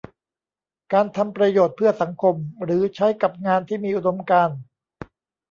[0.93, 4.57] การทำประโยชน์เพื่อสังคม หรือใช้กับงานที่มีอุดมการณ์